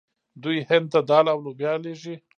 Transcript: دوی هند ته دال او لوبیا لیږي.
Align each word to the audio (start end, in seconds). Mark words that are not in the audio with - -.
دوی 0.43 0.57
هند 0.69 0.87
ته 0.91 0.99
دال 1.09 1.25
او 1.33 1.39
لوبیا 1.45 1.73
لیږي. 1.83 2.15